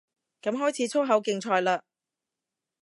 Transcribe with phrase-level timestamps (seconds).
[0.41, 1.83] 噉開始粗口競賽嘞